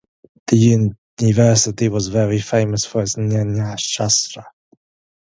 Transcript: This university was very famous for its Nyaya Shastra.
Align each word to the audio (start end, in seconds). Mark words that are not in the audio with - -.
This 0.47 0.87
university 1.19 1.87
was 1.87 2.07
very 2.07 2.39
famous 2.39 2.85
for 2.85 3.03
its 3.03 3.17
Nyaya 3.17 3.75
Shastra. 3.77 4.47